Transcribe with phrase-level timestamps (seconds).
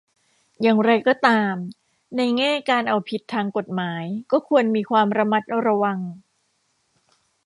[0.61, 0.77] อย่าง
[1.07, 1.55] ก็ตาม
[2.17, 5.99] ในแง่การเอาผิดทางกฎหมายก็ควรมีความระมัดระวัง